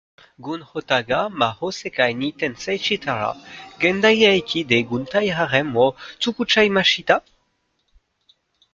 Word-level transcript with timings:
Gun-ota 0.45 0.97
ga 1.09 1.19
mahō 1.41 1.69
sekai 1.79 2.07
ni 2.21 2.29
tensei 2.45 2.79
shitara, 2.87 3.29
gendai 3.85 4.13
heiki 4.23 4.65
de 4.73 4.81
guntai 4.93 5.25
Harem 5.39 5.69
wo 5.77 5.87
tsukutchaimashita!? 6.19 7.15